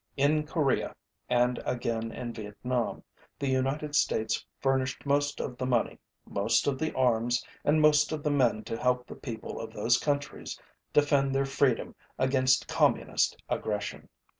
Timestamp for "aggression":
13.47-14.09